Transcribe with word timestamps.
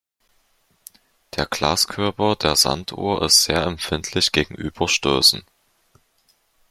Der 1.35 1.45
Glaskörper 1.45 2.35
der 2.35 2.55
Sanduhr 2.55 3.21
ist 3.21 3.43
sehr 3.43 3.61
empfindlich 3.61 4.31
gegenüber 4.31 4.87
Stößen. 4.87 5.43